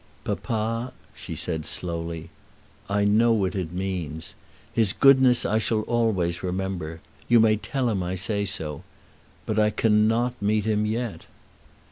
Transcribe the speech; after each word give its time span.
"Papa," 0.23 0.93
she 1.13 1.35
said 1.35 1.63
slowly, 1.63 2.31
"I 2.89 3.05
know 3.05 3.33
what 3.33 3.53
it 3.53 3.71
means. 3.71 4.33
His 4.73 4.93
goodness 4.93 5.45
I 5.45 5.59
shall 5.59 5.81
always 5.83 6.41
remember. 6.41 7.01
You 7.27 7.39
may 7.39 7.55
tell 7.55 7.87
him 7.87 8.01
I 8.01 8.15
say 8.15 8.43
so. 8.45 8.81
But 9.45 9.59
I 9.59 9.69
cannot 9.69 10.41
meet 10.41 10.65
him 10.65 10.87
yet." 10.87 11.27